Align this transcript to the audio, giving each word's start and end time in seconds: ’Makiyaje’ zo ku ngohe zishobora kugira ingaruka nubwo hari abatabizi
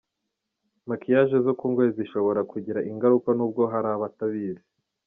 ’Makiyaje’ 0.87 1.37
zo 1.45 1.53
ku 1.59 1.65
ngohe 1.71 1.89
zishobora 1.97 2.41
kugira 2.51 2.85
ingaruka 2.91 3.29
nubwo 3.37 3.61
hari 3.71 3.87
abatabizi 3.95 4.65